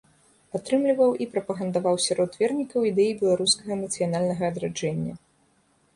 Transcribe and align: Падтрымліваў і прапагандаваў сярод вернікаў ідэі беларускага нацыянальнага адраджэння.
Падтрымліваў 0.53 1.11
і 1.25 1.27
прапагандаваў 1.35 1.95
сярод 2.07 2.39
вернікаў 2.41 2.89
ідэі 2.93 3.15
беларускага 3.23 3.73
нацыянальнага 3.85 4.43
адраджэння. 4.55 5.13